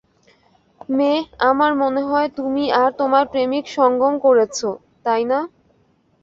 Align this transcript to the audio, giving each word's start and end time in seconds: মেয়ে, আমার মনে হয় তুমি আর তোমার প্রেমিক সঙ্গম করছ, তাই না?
মেয়ে, 0.89 1.19
আমার 1.49 1.71
মনে 1.75 2.01
হয় 2.01 2.29
তুমি 2.37 2.63
আর 2.73 2.89
তোমার 2.99 3.23
প্রেমিক 3.33 3.65
সঙ্গম 3.77 4.13
করছ, 4.25 4.59
তাই 5.05 5.23
না? 5.25 5.39